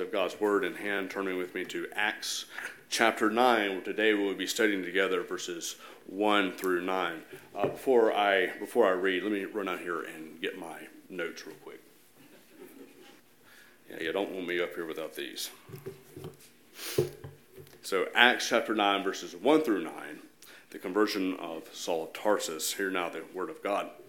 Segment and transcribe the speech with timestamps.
[0.00, 2.46] of God's Word in hand, turning with me to Acts
[2.88, 7.22] chapter 9, today we will be studying together verses 1 through 9.
[7.54, 10.78] Uh, before, I, before I read, let me run out here and get my
[11.08, 11.80] notes real quick.
[13.90, 15.50] Yeah, you don't want me up here without these.
[17.82, 19.92] So, Acts chapter 9, verses 1 through 9,
[20.70, 22.74] the conversion of Saul of Tarsus.
[22.74, 23.90] Hear now the Word of God.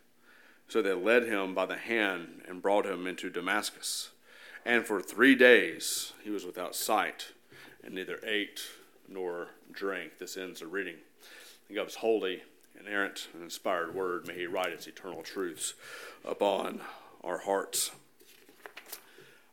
[0.71, 4.11] So they led him by the hand and brought him into Damascus.
[4.65, 7.33] And for three days he was without sight,
[7.83, 8.61] and neither ate
[9.09, 10.17] nor drank.
[10.17, 10.95] This ends the reading.
[11.75, 12.43] God's holy,
[12.79, 15.73] inerrant, and inspired word, may he write its eternal truths
[16.23, 16.79] upon
[17.21, 17.91] our hearts.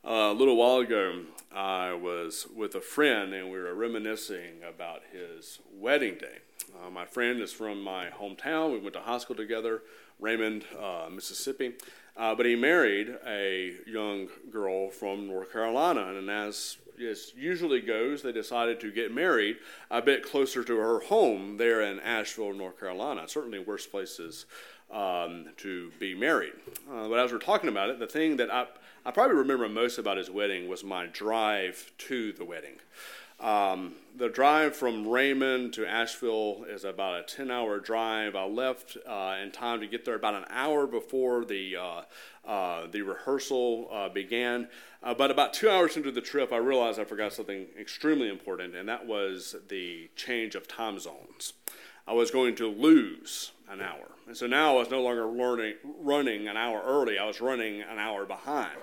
[0.04, 5.02] Uh, a little while ago, I was with a friend and we were reminiscing about
[5.10, 6.38] his wedding day.
[6.76, 8.72] Uh, my friend is from my hometown.
[8.72, 9.82] We went to high school together.
[10.20, 11.74] Raymond, uh, Mississippi.
[12.16, 18.22] Uh, but he married a young girl from North Carolina, and as it usually goes,
[18.22, 19.58] they decided to get married
[19.88, 23.28] a bit closer to her home there in Asheville, North Carolina.
[23.28, 24.46] Certainly worse places
[24.90, 26.54] um, to be married.
[26.90, 28.66] Uh, but as we're talking about it, the thing that I,
[29.04, 32.76] I probably remember most about his wedding was my drive to the wedding.
[33.40, 38.34] Um, the drive from Raymond to Asheville is about a 10 hour drive.
[38.34, 42.02] I left uh, in time to get there about an hour before the, uh,
[42.44, 44.68] uh, the rehearsal uh, began.
[45.04, 48.74] Uh, but about two hours into the trip, I realized I forgot something extremely important,
[48.74, 51.52] and that was the change of time zones.
[52.08, 54.08] I was going to lose an hour.
[54.26, 57.82] And so now I was no longer learning, running an hour early, I was running
[57.82, 58.78] an hour behind.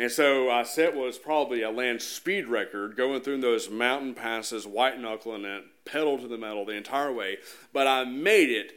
[0.00, 4.14] And so I set what was probably a land speed record going through those mountain
[4.14, 7.36] passes, white knuckling it, pedal to the metal the entire way.
[7.74, 8.72] But I made it,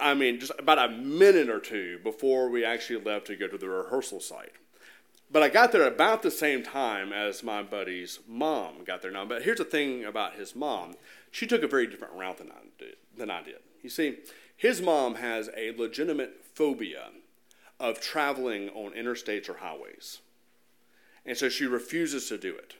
[0.00, 3.56] I mean, just about a minute or two before we actually left to go to
[3.56, 4.50] the rehearsal site.
[5.30, 9.12] But I got there about the same time as my buddy's mom got there.
[9.12, 10.96] Now, but here's the thing about his mom:
[11.30, 12.96] she took a very different route than I did.
[13.16, 13.60] Than I did.
[13.84, 14.16] You see,
[14.56, 17.10] his mom has a legitimate phobia
[17.78, 20.18] of traveling on interstates or highways.
[21.26, 22.74] And so she refuses to do it.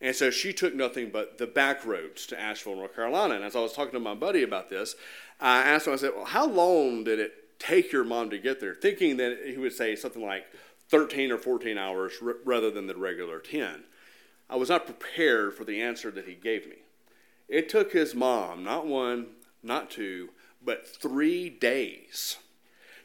[0.00, 3.34] And so she took nothing but the back roads to Asheville, North Carolina.
[3.34, 4.94] And as I was talking to my buddy about this,
[5.40, 8.60] I asked him, I said, Well, how long did it take your mom to get
[8.60, 8.74] there?
[8.74, 10.46] Thinking that he would say something like
[10.88, 13.84] 13 or 14 hours r- rather than the regular 10.
[14.48, 16.76] I was not prepared for the answer that he gave me.
[17.48, 19.26] It took his mom, not one,
[19.62, 20.30] not two,
[20.64, 22.36] but three days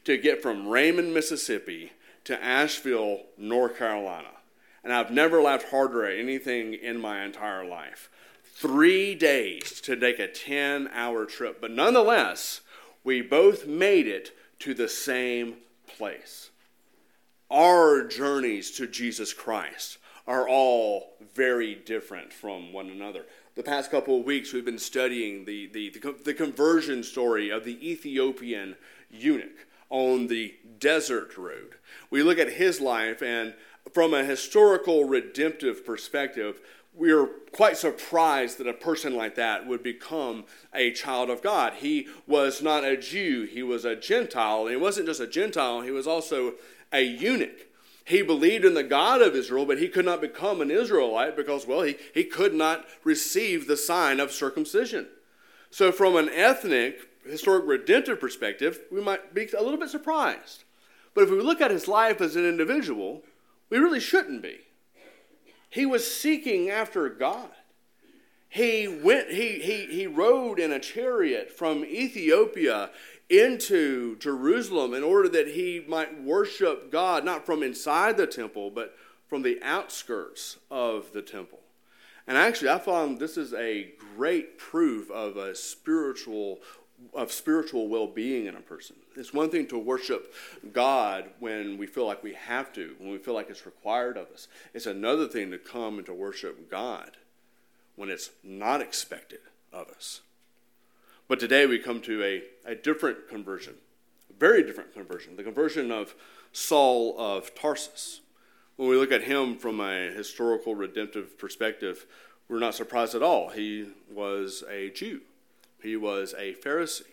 [0.05, 1.93] to get from Raymond, Mississippi
[2.25, 4.29] to Asheville, North Carolina
[4.83, 8.09] and I've never laughed harder at anything in my entire life.
[8.43, 12.61] Three days to take a 10 hour trip, but nonetheless,
[13.03, 15.55] we both made it to the same
[15.87, 16.49] place.
[17.49, 23.25] Our journeys to Jesus Christ are all very different from one another.
[23.55, 27.87] The past couple of weeks, we've been studying the, the, the, conversion story of the
[27.87, 28.75] Ethiopian
[29.11, 31.75] eunuch on the desert road.
[32.09, 33.53] We look at his life and
[33.91, 36.59] from a historical redemptive perspective,
[36.95, 41.73] we are quite surprised that a person like that would become a child of God.
[41.75, 44.61] He was not a Jew, he was a Gentile.
[44.61, 46.53] And he wasn't just a Gentile, he was also
[46.91, 47.67] a eunuch.
[48.05, 51.65] He believed in the God of Israel, but he could not become an Israelite because,
[51.65, 55.07] well, he, he could not receive the sign of circumcision.
[55.71, 60.65] So, from an ethnic, historic redemptive perspective, we might be a little bit surprised.
[61.13, 63.23] But if we look at his life as an individual,
[63.69, 64.59] we really shouldn't be.
[65.69, 67.49] He was seeking after God.
[68.47, 72.91] He went, he, he, he rode in a chariot from Ethiopia
[73.29, 78.95] into Jerusalem in order that he might worship God, not from inside the temple, but
[79.27, 81.61] from the outskirts of the temple.
[82.27, 86.59] And actually, I found this is a great proof of a spiritual
[87.13, 88.95] of spiritual well being in a person.
[89.15, 90.33] It's one thing to worship
[90.71, 94.27] God when we feel like we have to, when we feel like it's required of
[94.31, 94.47] us.
[94.73, 97.17] It's another thing to come and to worship God
[97.95, 99.39] when it's not expected
[99.71, 100.21] of us.
[101.27, 103.75] But today we come to a, a different conversion,
[104.29, 106.15] a very different conversion, the conversion of
[106.51, 108.21] Saul of Tarsus.
[108.75, 112.05] When we look at him from a historical redemptive perspective,
[112.49, 113.49] we're not surprised at all.
[113.49, 115.21] He was a Jew,
[115.83, 117.03] he was a Pharisee.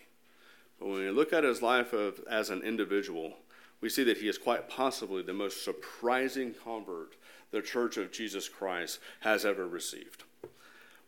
[0.79, 3.37] But when we look at his life of, as an individual,
[3.81, 7.15] we see that he is quite possibly the most surprising convert
[7.51, 10.23] the Church of Jesus Christ has ever received.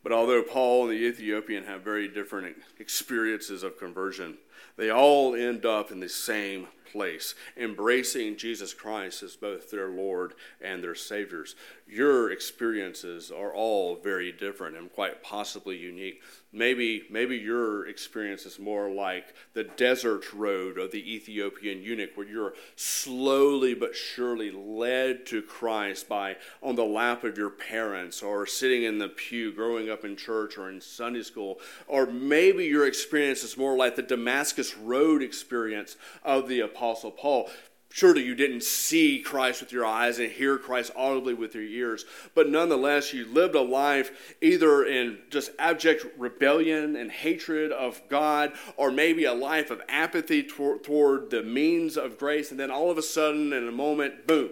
[0.02, 4.36] But although Paul and the Ethiopian have very different experiences of conversion,
[4.76, 10.34] they all end up in the same place, embracing Jesus Christ as both their Lord
[10.60, 11.56] and their Saviors.
[11.88, 16.22] Your experiences are all very different and quite possibly unique.
[16.52, 22.28] Maybe, maybe your experience is more like the desert road of the Ethiopian eunuch, where
[22.28, 28.46] you're slowly but surely led to Christ by on the lap of your parents or
[28.46, 31.58] sitting in the pew growing up in church or in Sunday school.
[31.88, 37.50] Or maybe your experience is more like the Damascus Road experience of the Apostle Paul.
[37.94, 42.04] Surely you didn't see Christ with your eyes and hear Christ audibly with your ears,
[42.34, 48.52] but nonetheless, you lived a life either in just abject rebellion and hatred of God,
[48.76, 52.90] or maybe a life of apathy toward, toward the means of grace, and then all
[52.90, 54.50] of a sudden, in a moment, boom.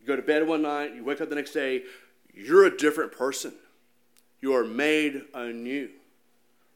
[0.00, 1.84] You go to bed one night, you wake up the next day,
[2.34, 3.52] you're a different person.
[4.40, 5.90] You are made anew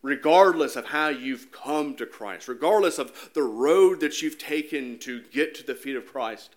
[0.06, 5.20] regardless of how you've come to Christ, regardless of the road that you've taken to
[5.32, 6.54] get to the feet of Christ,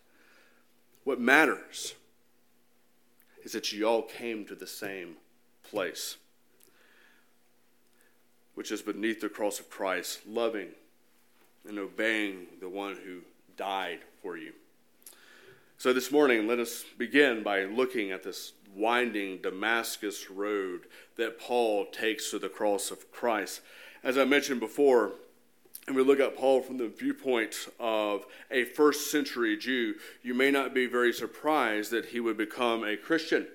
[1.03, 1.95] what matters
[3.43, 5.15] is that you all came to the same
[5.63, 6.17] place,
[8.53, 10.69] which is beneath the cross of Christ, loving
[11.67, 13.21] and obeying the one who
[13.57, 14.53] died for you.
[15.79, 20.81] So, this morning, let us begin by looking at this winding Damascus road
[21.17, 23.61] that Paul takes to the cross of Christ.
[24.03, 25.13] As I mentioned before,
[25.87, 30.51] and we look at Paul from the viewpoint of a first century Jew, you may
[30.51, 33.47] not be very surprised that he would become a Christian.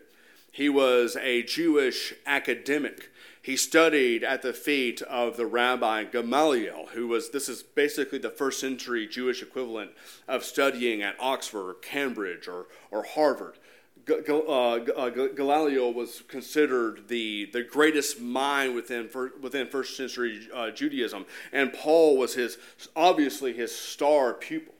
[0.50, 3.10] He was a Jewish academic.
[3.40, 8.30] He studied at the feet of the rabbi Gamaliel, who was, this is basically the
[8.30, 9.92] first century Jewish equivalent
[10.26, 13.58] of studying at Oxford or Cambridge or, or Harvard
[14.08, 14.78] uh,
[15.08, 19.08] Gamaliel was considered the, the greatest mind within,
[19.40, 22.58] within first century uh, Judaism, and Paul was his
[22.94, 24.74] obviously his star pupil.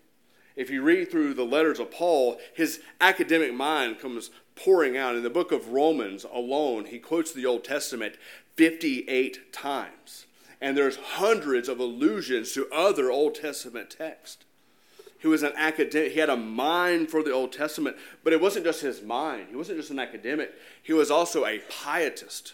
[0.57, 5.17] If you read through the letters of Paul, his academic mind comes pouring out.
[5.17, 8.17] In the book of Romans alone, he quotes the Old Testament
[8.57, 10.27] 58 times.
[10.61, 14.45] And there's hundreds of allusions to other Old Testament texts.
[15.25, 16.13] He was an academic.
[16.13, 19.47] He had a mind for the Old Testament, but it wasn't just his mind.
[19.49, 20.53] He wasn't just an academic.
[20.83, 22.53] He was also a pietist.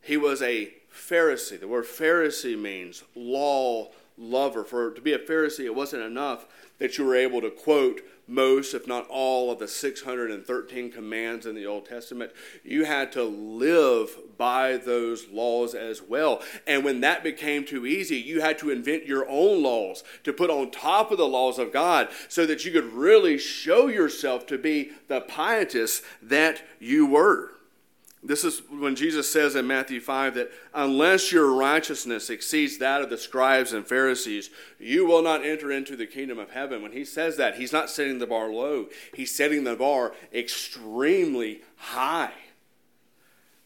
[0.00, 1.58] He was a Pharisee.
[1.58, 4.62] The word Pharisee means law lover.
[4.62, 6.46] For to be a Pharisee, it wasn't enough
[6.78, 11.54] that you were able to quote most, if not all, of the 613 commands in
[11.54, 12.32] the Old Testament.
[12.62, 16.42] You had to live by those laws as well.
[16.66, 20.50] And when that became too easy, you had to invent your own laws to put
[20.50, 24.58] on top of the laws of God so that you could really show yourself to
[24.58, 27.53] be the pietist that you were.
[28.26, 33.10] This is when Jesus says in Matthew 5 that unless your righteousness exceeds that of
[33.10, 36.80] the scribes and Pharisees, you will not enter into the kingdom of heaven.
[36.80, 41.60] When he says that, he's not setting the bar low, he's setting the bar extremely
[41.76, 42.32] high.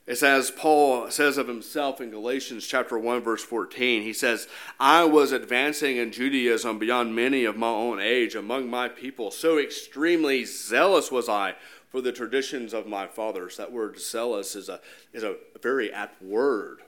[0.09, 4.03] It's as Paul says of himself in Galatians chapter 1 verse 14.
[4.03, 4.49] He says,
[4.81, 9.59] "I was advancing in Judaism beyond many of my own age among my people, so
[9.59, 11.57] extremely zealous was I
[11.89, 13.57] for the traditions of my fathers.
[13.57, 14.81] That word zealous is a,
[15.13, 16.83] is a very apt word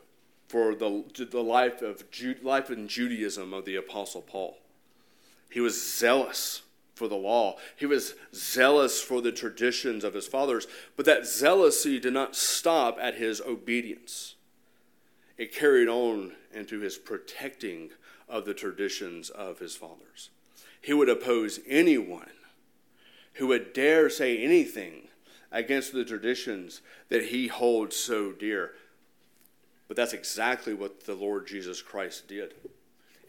[0.48, 2.02] for the, the life, of
[2.42, 4.58] life in Judaism of the Apostle Paul.
[5.50, 6.62] He was zealous
[6.94, 10.66] for the law, he was zealous for the traditions of his fathers,
[10.96, 14.34] but that zealousy did not stop at his obedience.
[15.38, 17.90] It carried on into his protecting
[18.28, 20.28] of the traditions of his fathers.
[20.82, 22.28] He would oppose anyone
[23.34, 25.08] who would dare say anything
[25.52, 28.72] against the traditions that he holds so dear.
[29.88, 32.54] But that's exactly what the Lord Jesus Christ did.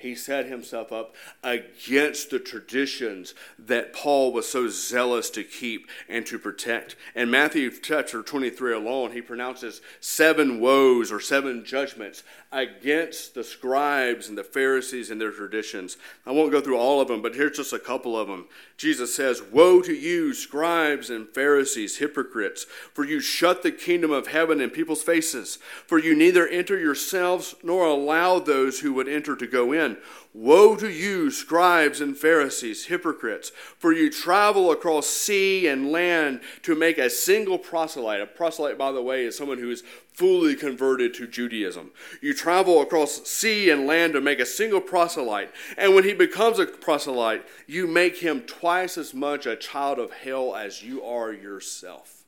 [0.02, 6.26] He set himself up against the traditions that Paul was so zealous to keep and
[6.26, 6.96] to protect.
[7.16, 14.28] In Matthew chapter 23 alone, he pronounces seven woes or seven judgments against the scribes
[14.28, 15.98] and the Pharisees and their traditions.
[16.26, 18.48] I won't go through all of them, but here's just a couple of them.
[18.76, 24.28] Jesus says, Woe to you, scribes and Pharisees, hypocrites, for you shut the kingdom of
[24.28, 29.36] heaven in people's faces, for you neither enter yourselves nor allow those who would enter
[29.36, 29.91] to go in.
[30.34, 36.76] Woe to you, scribes and Pharisees, hypocrites, for you travel across sea and land to
[36.76, 38.22] make a single proselyte.
[38.22, 39.84] A proselyte, by the way, is someone who is
[40.14, 41.92] fully converted to Judaism.
[42.22, 46.60] You travel across sea and land to make a single proselyte, and when he becomes
[46.60, 51.34] a proselyte, you make him twice as much a child of hell as you are
[51.34, 52.24] yourself.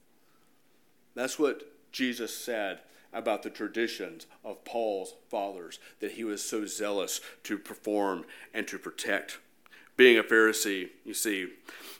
[1.15, 2.79] That's what Jesus said
[3.13, 8.77] about the traditions of Paul's fathers that he was so zealous to perform and to
[8.77, 9.39] protect.
[9.95, 11.49] Being a Pharisee, you see,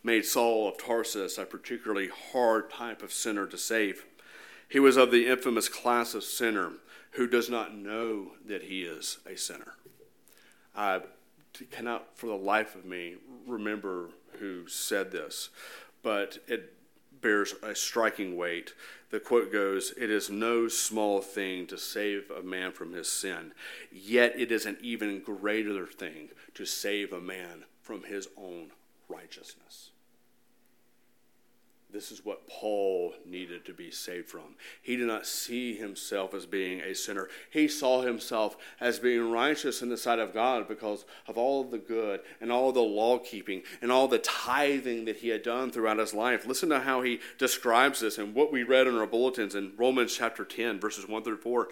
[0.04, 4.06] made Saul of Tarsus a particularly hard type of sinner to save.
[4.68, 6.74] He was of the infamous class of sinner
[7.12, 9.76] who does not know that he is a sinner.
[10.76, 11.02] I
[11.70, 15.50] cannot, for the life of me, remember who said this,
[16.02, 16.74] but it
[17.24, 18.74] bears a striking weight.
[19.10, 23.54] The quote goes, It is no small thing to save a man from his sin,
[23.92, 28.72] yet it is an even greater thing to save a man from his own
[29.10, 29.92] righteousness.
[31.94, 34.56] This is what Paul needed to be saved from.
[34.82, 37.30] He did not see himself as being a sinner.
[37.52, 41.78] He saw himself as being righteous in the sight of God because of all the
[41.78, 46.00] good and all the law keeping and all the tithing that he had done throughout
[46.00, 46.48] his life.
[46.48, 50.16] Listen to how he describes this and what we read in our bulletins in Romans
[50.18, 51.68] chapter 10, verses 1 through 4.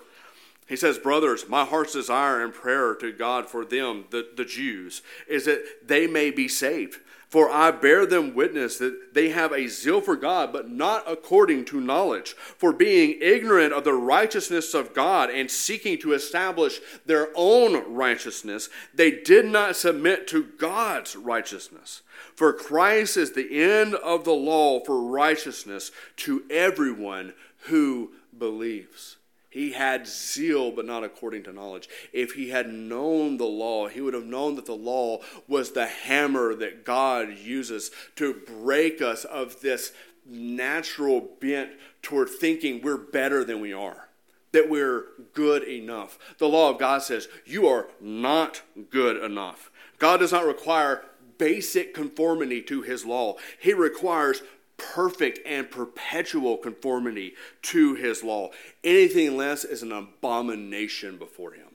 [0.67, 5.01] He says, Brothers, my heart's desire and prayer to God for them, the, the Jews,
[5.27, 6.99] is that they may be saved.
[7.31, 11.63] For I bear them witness that they have a zeal for God, but not according
[11.65, 12.33] to knowledge.
[12.33, 18.67] For being ignorant of the righteousness of God and seeking to establish their own righteousness,
[18.93, 22.01] they did not submit to God's righteousness.
[22.35, 27.33] For Christ is the end of the law for righteousness to everyone
[27.67, 29.15] who believes.
[29.51, 31.89] He had zeal, but not according to knowledge.
[32.13, 35.87] If he had known the law, he would have known that the law was the
[35.87, 39.91] hammer that God uses to break us of this
[40.25, 44.07] natural bent toward thinking we're better than we are,
[44.53, 46.17] that we're good enough.
[46.37, 49.69] The law of God says you are not good enough.
[49.99, 51.03] God does not require
[51.37, 54.43] basic conformity to his law, he requires
[54.93, 58.49] perfect and perpetual conformity to his law.
[58.83, 61.67] Anything less is an abomination before him.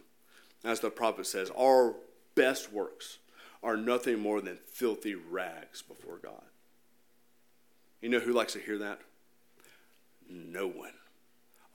[0.64, 1.94] As the prophet says, our
[2.34, 3.18] best works
[3.62, 6.42] are nothing more than filthy rags before God.
[8.00, 9.00] You know who likes to hear that?
[10.28, 10.92] No one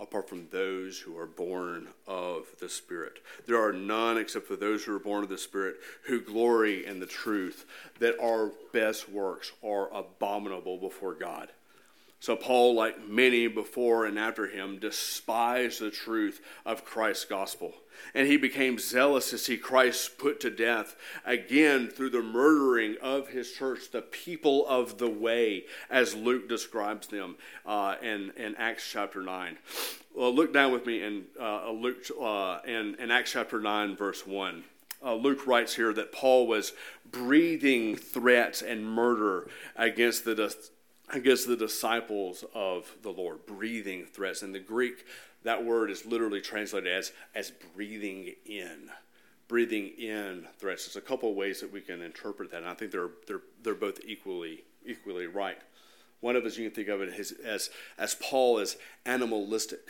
[0.01, 3.19] apart from those who are born of the Spirit.
[3.45, 6.99] There are none except for those who are born of the Spirit who glory in
[6.99, 7.65] the truth
[7.99, 11.49] that our best works are abominable before God.
[12.21, 17.73] So, Paul, like many before and after him, despised the truth of Christ's gospel.
[18.13, 23.29] And he became zealous to see Christ put to death, again through the murdering of
[23.29, 28.87] his church, the people of the way, as Luke describes them uh, in, in Acts
[28.87, 29.57] chapter 9.
[30.15, 34.27] Well, look down with me in, uh, Luke, uh, in, in Acts chapter 9, verse
[34.27, 34.63] 1.
[35.03, 36.73] Uh, Luke writes here that Paul was
[37.09, 40.35] breathing threats and murder against the
[41.11, 44.43] against the disciples of the Lord, breathing threats.
[44.43, 45.05] In the Greek,
[45.43, 48.89] that word is literally translated as, as breathing in.
[49.47, 50.85] Breathing in threats.
[50.85, 53.75] There's a couple ways that we can interpret that, and I think they're, they're, they're
[53.75, 55.57] both equally, equally right.
[56.21, 59.89] One of us, you can think of it as, as, as Paul is animalistic,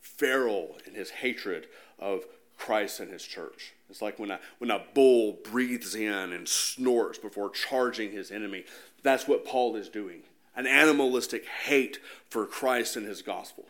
[0.00, 1.66] feral in his hatred
[1.98, 2.24] of
[2.56, 3.72] Christ and his church.
[3.90, 8.64] It's like when a, when a bull breathes in and snorts before charging his enemy.
[9.02, 10.22] That's what Paul is doing
[10.54, 13.64] an animalistic hate for Christ and his gospel.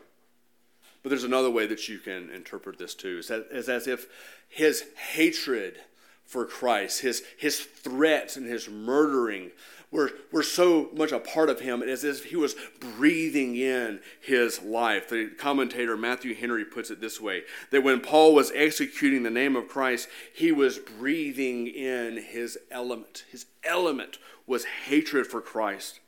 [1.03, 3.19] But there's another way that you can interpret this too.
[3.19, 4.07] It's as, as if
[4.49, 4.85] his
[5.15, 5.81] hatred
[6.25, 9.51] for Christ, his, his threats and his murdering
[9.91, 14.63] were, were so much a part of him as if he was breathing in his
[14.63, 15.09] life.
[15.09, 19.55] The commentator Matthew Henry puts it this way that when Paul was executing the name
[19.55, 23.25] of Christ, he was breathing in his element.
[23.31, 26.01] His element was hatred for Christ.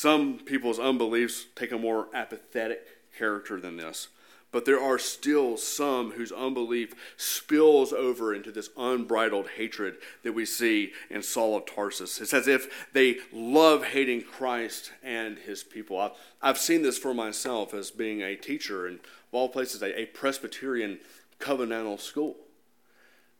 [0.00, 2.86] Some people's unbeliefs take a more apathetic
[3.18, 4.06] character than this.
[4.52, 10.46] But there are still some whose unbelief spills over into this unbridled hatred that we
[10.46, 12.20] see in Saul of Tarsus.
[12.20, 16.12] It's as if they love hating Christ and his people.
[16.40, 19.00] I've seen this for myself as being a teacher in, of
[19.32, 21.00] all places, a, a Presbyterian
[21.40, 22.36] covenantal school.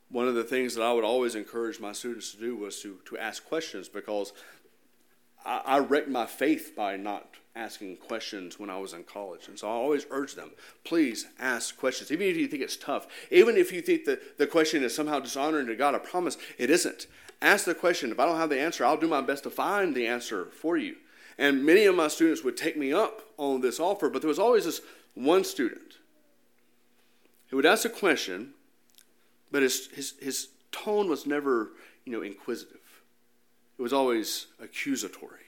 [0.09, 2.97] One of the things that I would always encourage my students to do was to,
[3.05, 4.33] to ask questions because
[5.45, 9.47] I, I wrecked my faith by not asking questions when I was in college.
[9.47, 10.51] And so I always urge them,
[10.83, 12.11] please ask questions.
[12.11, 15.19] Even if you think it's tough, even if you think that the question is somehow
[15.19, 17.07] dishonoring to God, I promise it isn't.
[17.41, 18.11] Ask the question.
[18.11, 20.77] If I don't have the answer, I'll do my best to find the answer for
[20.77, 20.95] you.
[21.37, 24.39] And many of my students would take me up on this offer, but there was
[24.39, 24.81] always this
[25.15, 25.97] one student
[27.47, 28.53] who would ask a question,
[29.51, 31.71] but his, his, his tone was never,
[32.05, 32.78] you know, inquisitive.
[33.79, 35.39] It was always accusatory.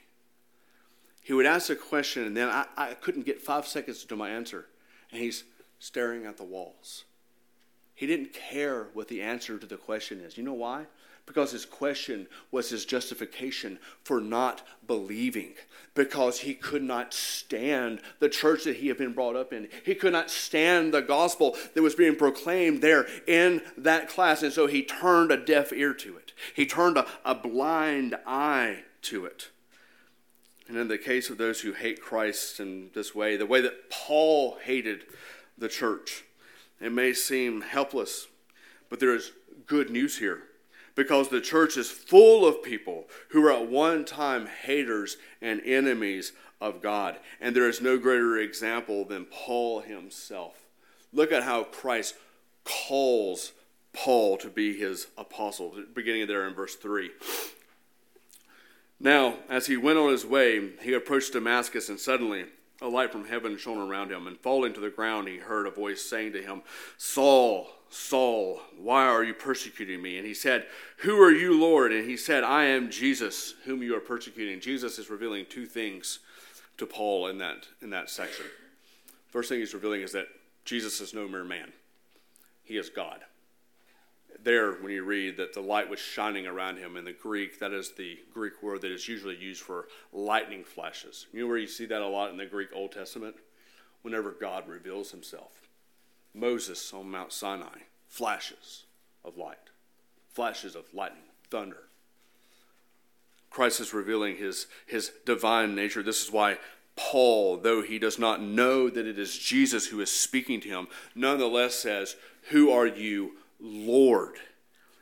[1.21, 4.29] He would ask a question, and then I, I couldn't get five seconds to my
[4.29, 4.67] answer,
[5.11, 5.43] and he's
[5.79, 7.03] staring at the walls.
[7.93, 10.37] He didn't care what the answer to the question is.
[10.37, 10.85] You know why?
[11.25, 15.53] Because his question was his justification for not believing.
[15.93, 19.67] Because he could not stand the church that he had been brought up in.
[19.85, 24.41] He could not stand the gospel that was being proclaimed there in that class.
[24.41, 28.83] And so he turned a deaf ear to it, he turned a, a blind eye
[29.03, 29.49] to it.
[30.67, 33.89] And in the case of those who hate Christ in this way, the way that
[33.89, 35.03] Paul hated
[35.57, 36.23] the church,
[36.79, 38.27] it may seem helpless,
[38.89, 39.33] but there is
[39.67, 40.43] good news here
[40.95, 46.33] because the church is full of people who were at one time haters and enemies
[46.59, 47.17] of God.
[47.39, 50.55] And there is no greater example than Paul himself.
[51.13, 52.15] Look at how Christ
[52.63, 53.51] calls
[53.93, 57.11] Paul to be his apostle, beginning there in verse 3.
[58.99, 62.45] Now, as he went on his way, he approached Damascus, and suddenly
[62.81, 64.27] a light from heaven shone around him.
[64.27, 66.61] And falling to the ground, he heard a voice saying to him,
[66.97, 70.17] Saul, Saul, why are you persecuting me?
[70.17, 70.67] And he said,
[70.97, 71.91] Who are you, Lord?
[71.91, 74.61] And he said, I am Jesus, whom you are persecuting.
[74.61, 76.19] Jesus is revealing two things
[76.77, 78.45] to Paul in that, in that section.
[79.29, 80.27] First thing he's revealing is that
[80.63, 81.73] Jesus is no mere man,
[82.63, 83.21] he is God
[84.43, 87.73] there when you read that the light was shining around him in the Greek, that
[87.73, 91.27] is the Greek word that is usually used for lightning flashes.
[91.31, 93.35] You know where you see that a lot in the Greek Old Testament?
[94.01, 95.61] Whenever God reveals himself.
[96.33, 98.85] Moses on Mount Sinai, flashes
[99.23, 99.69] of light,
[100.33, 101.83] flashes of lightning, thunder.
[103.49, 106.01] Christ is revealing his, his divine nature.
[106.01, 106.57] This is why
[106.95, 110.87] Paul, though he does not know that it is Jesus who is speaking to him,
[111.15, 112.15] nonetheless says,
[112.49, 114.35] Who are you, Lord.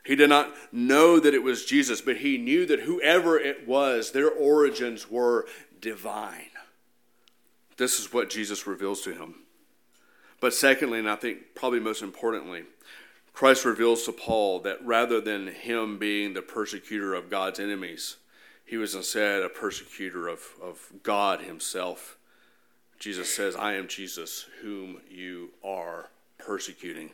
[0.04, 4.12] He did not know that it was Jesus, but he knew that whoever it was,
[4.12, 5.46] their origins were
[5.80, 6.50] divine.
[7.76, 9.36] This is what Jesus reveals to him.
[10.40, 12.64] But secondly, and I think probably most importantly,
[13.32, 18.16] Christ reveals to Paul that rather than him being the persecutor of God's enemies,
[18.64, 22.16] he was instead a persecutor of, of God himself.
[22.98, 27.10] Jesus says, I am Jesus, whom you are persecuting.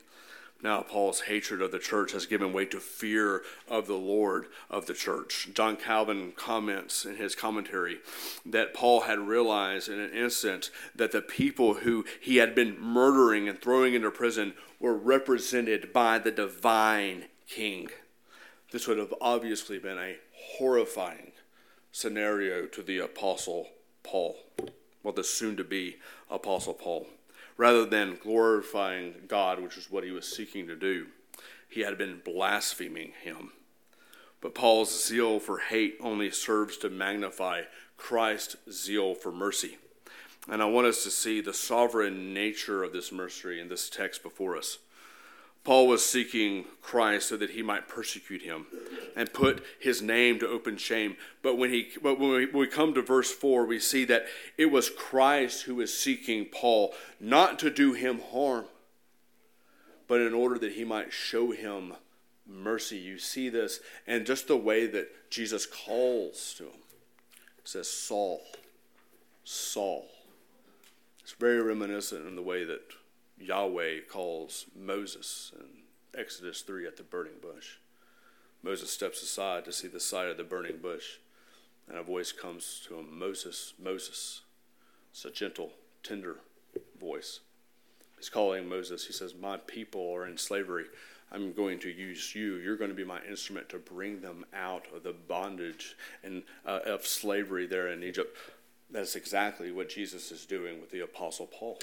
[0.62, 4.86] Now, Paul's hatred of the church has given way to fear of the Lord of
[4.86, 5.50] the church.
[5.52, 7.98] John Calvin comments in his commentary
[8.44, 13.48] that Paul had realized in an instant that the people who he had been murdering
[13.48, 17.88] and throwing into prison were represented by the divine king.
[18.70, 21.32] This would have obviously been a horrifying
[21.92, 23.68] scenario to the apostle
[24.02, 24.36] Paul,
[25.02, 25.96] well, the soon to be
[26.30, 27.06] apostle Paul
[27.56, 31.06] rather than glorifying God, which is what he was seeking to do.
[31.68, 33.52] He had been blaspheming him.
[34.40, 37.62] But Paul's zeal for hate only serves to magnify
[37.96, 39.78] Christ's zeal for mercy.
[40.48, 44.22] And I want us to see the sovereign nature of this mercy in this text
[44.22, 44.78] before us.
[45.66, 48.66] Paul was seeking Christ so that he might persecute him
[49.16, 51.16] and put his name to open shame.
[51.42, 54.26] But when, he, but when we, come to verse 4, we see that
[54.56, 58.66] it was Christ who was seeking Paul not to do him harm,
[60.06, 61.94] but in order that he might show him
[62.46, 62.98] mercy.
[62.98, 66.80] You see this, and just the way that Jesus calls to him.
[67.58, 68.40] It says, Saul,
[69.42, 70.06] Saul.
[71.24, 72.82] It's very reminiscent in the way that
[73.38, 77.76] Yahweh calls Moses in Exodus 3 at the burning bush.
[78.62, 81.18] Moses steps aside to see the sight of the burning bush,
[81.88, 84.42] and a voice comes to him Moses, Moses.
[85.10, 85.72] It's a gentle,
[86.02, 86.36] tender
[86.98, 87.40] voice.
[88.16, 89.06] He's calling Moses.
[89.06, 90.86] He says, My people are in slavery.
[91.30, 92.56] I'm going to use you.
[92.56, 96.80] You're going to be my instrument to bring them out of the bondage and uh,
[96.86, 98.36] of slavery there in Egypt.
[98.90, 101.78] That's exactly what Jesus is doing with the Apostle Paul.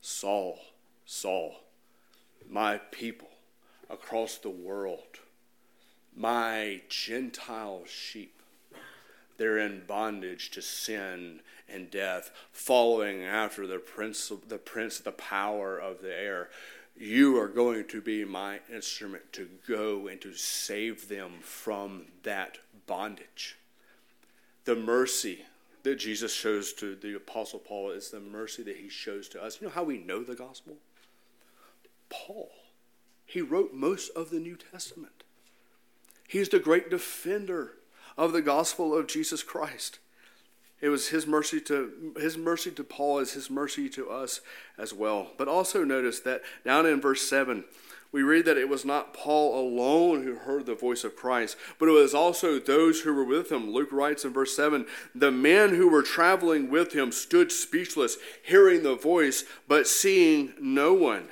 [0.00, 0.58] Saul,
[1.14, 1.56] Saul,
[2.48, 3.28] my people
[3.90, 5.20] across the world,
[6.16, 8.40] my Gentile sheep.
[9.36, 15.78] They're in bondage to sin and death, following after the prince, the prince, the power
[15.78, 16.48] of the air.
[16.96, 22.56] You are going to be my instrument to go and to save them from that
[22.86, 23.58] bondage.
[24.64, 25.44] The mercy
[25.82, 29.60] that Jesus shows to the Apostle Paul is the mercy that he shows to us.
[29.60, 30.78] You know how we know the gospel?
[32.12, 32.50] Paul.
[33.24, 35.24] He wrote most of the New Testament.
[36.28, 37.72] He's the great defender
[38.16, 39.98] of the gospel of Jesus Christ.
[40.80, 44.40] It was his mercy to his mercy to Paul is his mercy to us
[44.76, 45.28] as well.
[45.38, 47.64] But also notice that down in verse 7,
[48.10, 51.88] we read that it was not Paul alone who heard the voice of Christ, but
[51.88, 53.70] it was also those who were with him.
[53.70, 58.82] Luke writes in verse 7 The men who were traveling with him stood speechless, hearing
[58.82, 61.28] the voice, but seeing no one.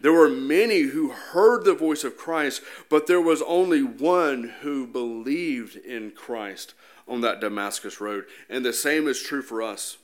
[0.00, 4.86] There were many who heard the voice of Christ, but there was only one who
[4.86, 6.74] believed in Christ
[7.08, 8.26] on that Damascus road.
[8.48, 9.96] And the same is true for us.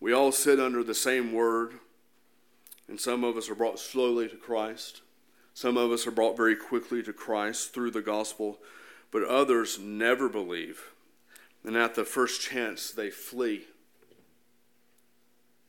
[0.00, 1.74] We all sit under the same word,
[2.88, 5.02] and some of us are brought slowly to Christ.
[5.54, 8.58] Some of us are brought very quickly to Christ through the gospel,
[9.10, 10.92] but others never believe.
[11.64, 13.66] And at the first chance, they flee.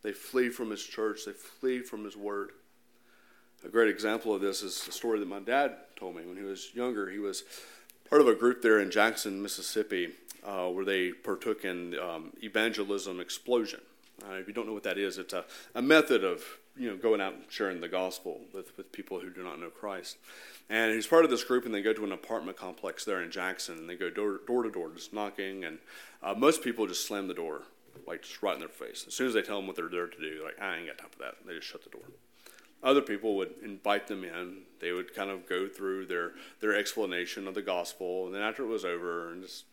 [0.02, 2.52] They flee from his church, they flee from his word.
[3.66, 6.44] A great example of this is a story that my dad told me when he
[6.44, 7.10] was younger.
[7.10, 7.44] He was
[8.10, 10.10] part of a group there in Jackson, Mississippi,
[10.44, 13.80] uh, where they partook in um, evangelism explosion.
[14.22, 15.46] Uh, if you don't know what that is, it's a,
[15.76, 16.44] a method of
[16.76, 19.70] you know going out and sharing the gospel with, with people who do not know
[19.70, 20.18] Christ.
[20.70, 23.32] And he's part of this group, and they go to an apartment complex there in
[23.32, 25.80] Jackson, and they go door, door to door, just knocking, and
[26.22, 27.64] uh, most people just slam the door,
[28.06, 29.06] like just right in their face.
[29.08, 30.98] As soon as they tell them what they're there to do, like I ain't got
[30.98, 31.36] time for that.
[31.46, 32.04] They just shut the door.
[32.84, 34.64] Other people would invite them in.
[34.82, 38.64] They would kind of go through their their explanation of the gospel, and then after
[38.64, 39.64] it was over, and just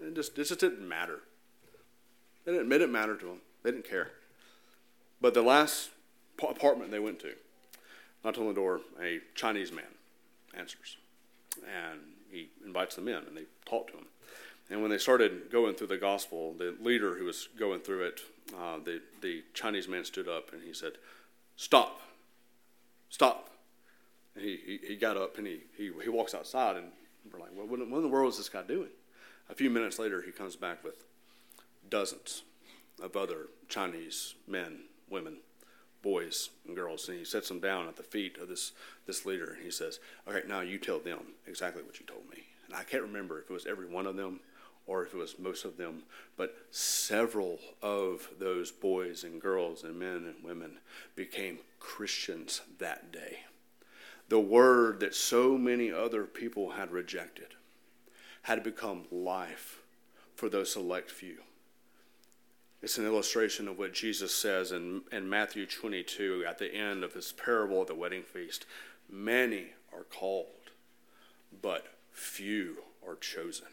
[0.00, 1.20] it just it just didn't matter.
[2.44, 3.40] They didn't, it didn't matter to them.
[3.62, 4.12] They didn't care.
[5.20, 5.90] But the last
[6.42, 7.32] apartment they went to,
[8.24, 9.84] knocked on the door, a Chinese man
[10.56, 10.96] answers,
[11.56, 12.00] and
[12.30, 14.06] he invites them in, and they talk to him.
[14.70, 18.20] And when they started going through the gospel, the leader who was going through it,
[18.56, 20.92] uh, the the Chinese man stood up and he said,
[21.56, 22.00] "Stop,
[23.08, 23.50] stop."
[24.34, 26.86] And he, he, he got up and he, he, he walks outside, and
[27.32, 28.90] we're like, well, what, in the world is this guy doing?
[29.48, 31.04] A few minutes later, he comes back with
[31.88, 32.42] dozens
[33.02, 35.38] of other Chinese men, women,
[36.02, 38.72] boys, and girls, and he sets them down at the feet of this,
[39.06, 42.44] this leader, and he says, Okay, now you tell them exactly what you told me.
[42.66, 44.40] And I can't remember if it was every one of them
[44.86, 46.02] or if it was most of them,
[46.36, 50.78] but several of those boys and girls and men and women
[51.14, 53.40] became Christians that day.
[54.28, 57.54] The word that so many other people had rejected
[58.42, 59.80] had become life
[60.34, 61.38] for those select few.
[62.82, 67.14] It's an illustration of what Jesus says in, in Matthew 22 at the end of
[67.14, 68.66] his parable of the wedding feast.
[69.10, 70.46] Many are called,
[71.62, 73.66] but few are chosen.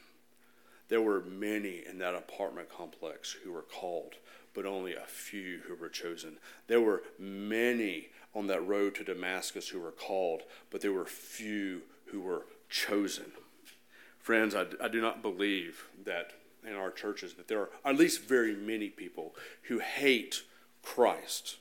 [0.90, 4.16] There were many in that apartment complex who were called,
[4.54, 6.38] but only a few who were chosen.
[6.68, 11.84] There were many on that road to Damascus who were called, but there were few
[12.08, 13.32] who were chosen.
[14.20, 16.32] Friends, I, I do not believe that
[16.66, 20.44] in our churches that there are at least very many people who hate
[20.82, 21.58] Christ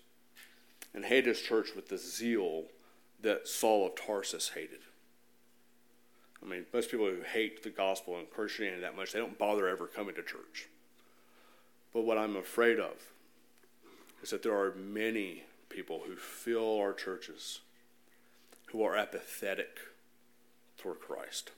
[0.94, 2.64] and hate his church with the zeal
[3.20, 4.80] that Saul of Tarsus hated.
[6.42, 9.68] I mean, most people who hate the gospel and Christianity that much, they don't bother
[9.68, 10.68] ever coming to church.
[11.92, 13.12] But what I'm afraid of
[14.22, 17.60] is that there are many people who fill our churches
[18.66, 19.78] who are apathetic
[20.78, 21.52] toward Christ.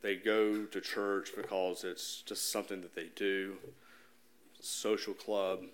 [0.00, 3.56] They go to church because it's just something that they do.
[4.60, 5.64] Social club.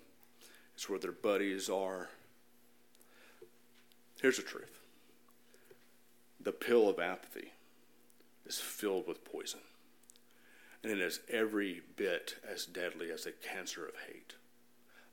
[0.73, 2.09] It's where their buddies are.
[4.21, 4.79] Here's the truth.
[6.39, 7.51] The pill of apathy
[8.45, 9.61] is filled with poison.
[10.83, 14.35] And it is every bit as deadly as the cancer of hate.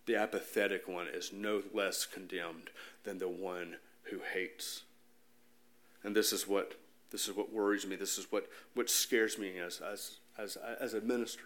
[0.05, 2.71] The apathetic one is no less condemned
[3.05, 4.83] than the one who hates.
[6.05, 6.75] And this is what
[7.13, 7.95] this is what worries me.
[7.95, 11.45] This is what, what scares me as, as, as, as a minister.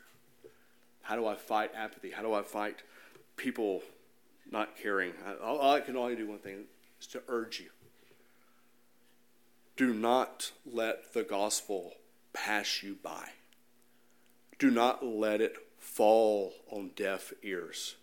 [1.03, 2.13] How do I fight apathy?
[2.13, 2.83] How do I fight
[3.37, 3.83] people
[4.51, 5.13] not caring?
[5.43, 6.67] I, I can only do one thing
[7.01, 7.71] is to urge you.
[9.77, 11.95] Do not let the gospel
[12.33, 13.29] pass you by.
[14.59, 17.97] Do not let it fall on deaf ears.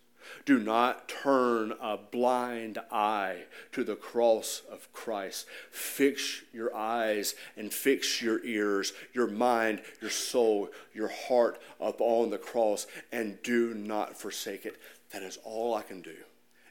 [0.46, 5.46] Do not turn a blind eye to the cross of Christ.
[5.70, 12.38] Fix your eyes and fix your ears, your mind, your soul, your heart upon the
[12.38, 14.80] cross, and do not forsake it.
[15.12, 16.16] That is all I can do,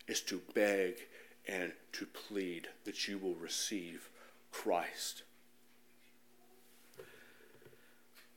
[0.07, 0.95] is to beg
[1.47, 4.09] and to plead that you will receive
[4.53, 5.23] Christ.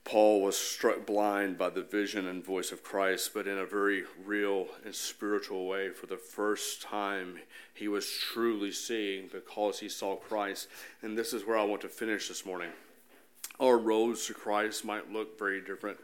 [0.03, 4.03] Paul was struck blind by the vision and voice of Christ, but in a very
[4.25, 5.89] real and spiritual way.
[5.89, 7.39] For the first time,
[7.73, 10.69] he was truly seeing because he saw Christ.
[11.01, 12.69] And this is where I want to finish this morning.
[13.59, 15.97] Our roads to Christ might look very different,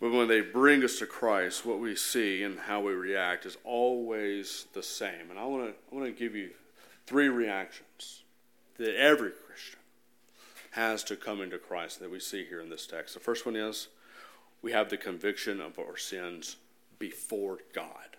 [0.00, 3.58] but when they bring us to Christ, what we see and how we react is
[3.62, 5.28] always the same.
[5.28, 6.50] And I want to, I want to give you
[7.06, 8.21] three reactions
[8.78, 9.78] that every Christian
[10.72, 13.14] has to come into Christ that we see here in this text.
[13.14, 13.88] The first one is
[14.62, 16.56] we have the conviction of our sins
[16.98, 18.16] before God.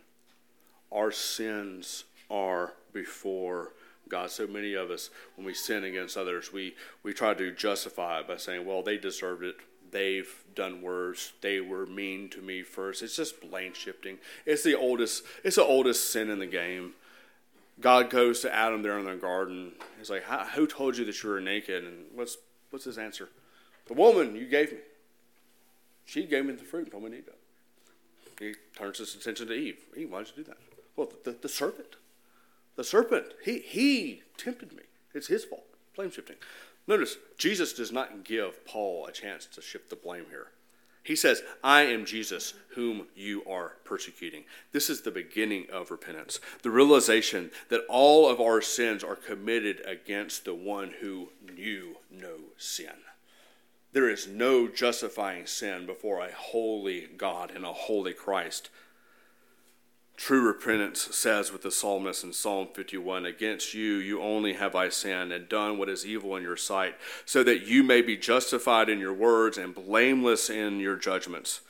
[0.91, 3.73] Our sins are before
[4.09, 4.29] God.
[4.29, 8.27] So many of us, when we sin against others, we, we try to justify it
[8.27, 9.55] by saying, well, they deserved it.
[9.89, 11.33] They've done worse.
[11.41, 13.01] They were mean to me first.
[13.01, 14.17] It's just blame shifting.
[14.45, 15.23] It's the oldest.
[15.43, 16.93] It's the oldest sin in the game.
[17.79, 19.73] God goes to Adam there in the garden.
[19.97, 22.37] He's like, "Who told you that you were naked?" And what's
[22.69, 23.29] what's his answer?
[23.87, 24.79] The woman you gave me.
[26.05, 27.39] She gave me the fruit and told me to eat it.
[28.39, 29.85] He turns his attention to Eve.
[29.95, 30.57] Eve, why did you do that?
[30.95, 31.95] Well, the, the, the serpent.
[32.75, 33.27] The serpent.
[33.43, 34.83] He he tempted me.
[35.13, 35.65] It's his fault.
[35.95, 36.37] Blame shifting.
[36.87, 40.47] Notice Jesus does not give Paul a chance to shift the blame here.
[41.03, 44.45] He says, I am Jesus whom you are persecuting.
[44.71, 46.39] This is the beginning of repentance.
[46.61, 52.35] The realization that all of our sins are committed against the one who knew no
[52.57, 52.93] sin.
[53.91, 58.69] There is no justifying sin before a holy God and a holy Christ.
[60.15, 64.89] True repentance says with the psalmist in Psalm 51 Against you, you only have I
[64.89, 66.95] sinned and done what is evil in your sight,
[67.25, 71.61] so that you may be justified in your words and blameless in your judgments.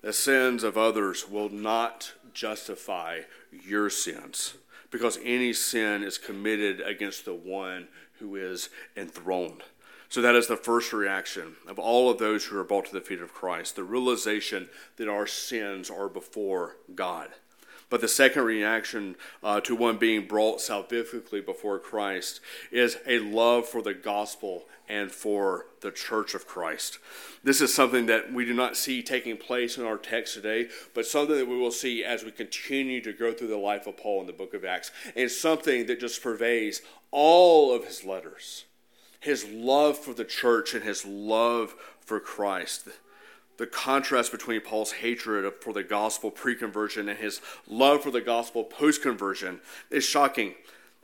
[0.00, 4.54] The sins of others will not justify your sins,
[4.90, 7.88] because any sin is committed against the one
[8.20, 9.62] who is enthroned.
[10.08, 13.00] So that is the first reaction of all of those who are brought to the
[13.00, 17.30] feet of Christ the realization that our sins are before God.
[17.92, 23.68] But the second reaction uh, to one being brought salvifically before Christ is a love
[23.68, 26.98] for the gospel and for the church of Christ.
[27.44, 31.04] This is something that we do not see taking place in our text today, but
[31.04, 34.22] something that we will see as we continue to go through the life of Paul
[34.22, 38.64] in the book of Acts, and something that just pervades all of his letters.
[39.20, 42.88] His love for the church and his love for Christ
[43.62, 48.20] the contrast between Paul's hatred for the gospel pre conversion and his love for the
[48.20, 50.56] gospel post conversion is shocking.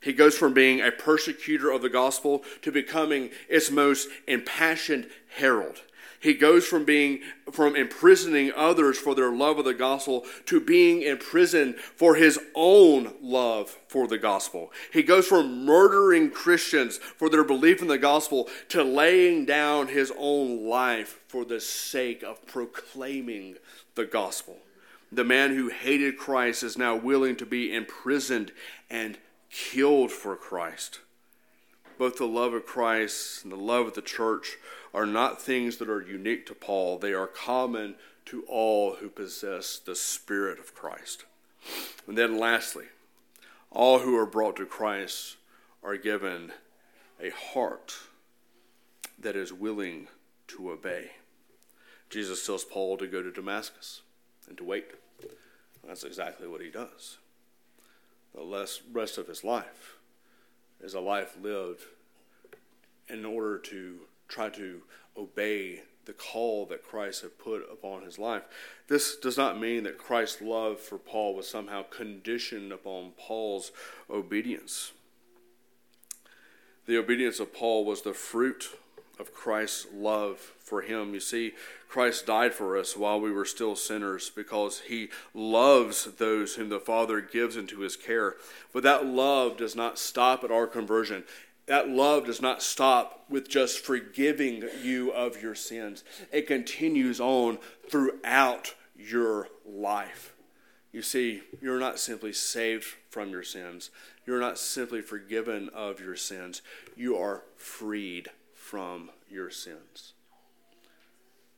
[0.03, 5.83] He goes from being a persecutor of the gospel to becoming its most impassioned herald.
[6.21, 7.21] He goes from being
[7.53, 13.15] from imprisoning others for their love of the gospel to being imprisoned for his own
[13.23, 14.73] love for the gospel.
[14.93, 20.13] He goes from murdering Christians for their belief in the gospel to laying down his
[20.19, 23.57] own life for the sake of proclaiming
[23.95, 24.57] the gospel.
[25.13, 28.53] The man who hated Christ is now willing to be imprisoned
[28.91, 29.19] and
[29.51, 31.01] killed for Christ.
[31.97, 34.59] Both the love of Christ and the love of the church
[34.94, 37.96] are not things that are unique to Paul, they are common
[38.27, 41.24] to all who possess the Spirit of Christ.
[42.07, 42.87] And then, lastly,
[43.70, 45.37] all who are brought to Christ
[45.83, 46.53] are given
[47.20, 47.96] a heart
[49.18, 50.09] that is willing
[50.48, 51.12] to obey.
[52.11, 54.03] Jesus tells Paul to go to Damascus
[54.48, 54.87] and to wait.
[55.87, 57.18] That's exactly what he does.
[58.35, 59.96] The rest of his life
[60.83, 61.83] is a life lived
[63.09, 64.83] in order to try to
[65.17, 68.45] obey the call that Christ had put upon his life.
[68.88, 73.73] This does not mean that Christ's love for Paul was somehow conditioned upon Paul's
[74.09, 74.93] obedience.
[76.87, 78.71] The obedience of Paul was the fruit
[79.19, 81.12] of Christ's love for him.
[81.12, 81.53] You see,
[81.88, 86.81] Christ died for us while we were still sinners because he loves those whom the
[86.81, 88.37] Father gives into his care.
[88.73, 91.25] But that love does not stop at our conversion
[91.69, 96.03] that love does not stop with just forgiving you of your sins,
[96.33, 100.35] it continues on throughout your life.
[100.93, 103.91] You see, you're not simply saved from your sins,
[104.27, 106.63] you're not simply forgiven of your sins,
[106.97, 110.15] you are freed from your sins.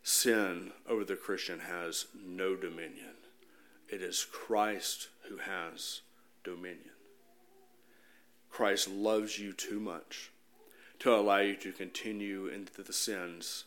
[0.03, 3.15] Sin over the Christian has no dominion.
[3.89, 6.03] it is Christ who has
[6.45, 7.00] dominion.
[8.51, 10.31] Christ loves you too much
[10.99, 13.65] to allow you to continue into the sins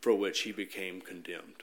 [0.00, 1.62] for which he became condemned.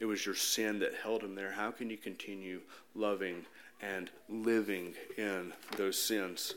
[0.00, 1.52] It was your sin that held him there.
[1.52, 2.60] How can you continue
[2.94, 3.46] loving
[3.80, 6.54] and living in those sins?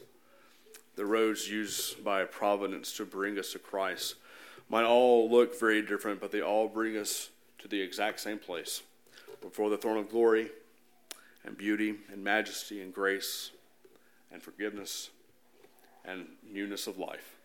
[0.96, 4.16] The roads used by providence to bring us to Christ
[4.70, 8.82] might all look very different, but they all bring us to the exact same place
[9.42, 10.50] before the throne of glory
[11.46, 13.52] and beauty and majesty and grace
[14.32, 15.10] and forgiveness
[16.06, 17.36] and newness of life.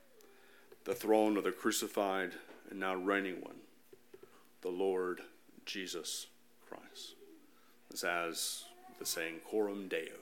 [0.85, 2.33] The throne of the crucified
[2.71, 3.57] and now reigning one,
[4.63, 5.21] the Lord
[5.65, 6.27] Jesus
[6.69, 7.15] Christ.
[7.91, 8.65] It's as
[8.99, 10.17] the saying, Coram Deo,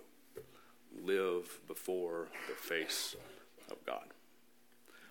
[1.04, 3.14] live before the face
[3.70, 4.04] of God.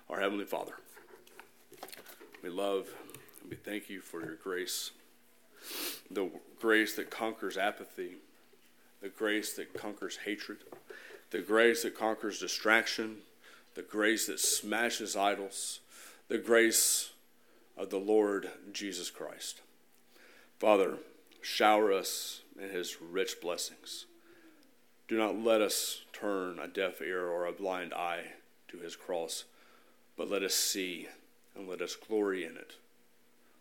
[0.10, 0.74] Our Heavenly Father,
[2.44, 2.88] we love
[3.42, 4.92] and we thank you for your grace,
[6.12, 8.18] the grace that conquers apathy,
[9.02, 10.58] the grace that conquers hatred,
[11.32, 13.18] the grace that conquers distraction,
[13.76, 15.80] the grace that smashes idols,
[16.28, 17.12] the grace
[17.78, 19.62] of the Lord Jesus Christ.
[20.58, 20.98] Father,
[21.42, 24.06] shower us in his rich blessings.
[25.08, 28.34] Do not let us turn a deaf ear or a blind eye
[28.68, 29.46] to his cross,
[30.18, 31.08] but let us see
[31.56, 32.76] and let us glory in it.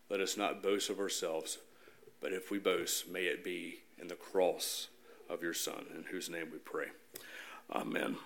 [0.09, 1.59] Let us not boast of ourselves,
[2.21, 4.87] but if we boast, may it be in the cross
[5.29, 6.87] of your Son, in whose name we pray.
[7.71, 8.17] Amen.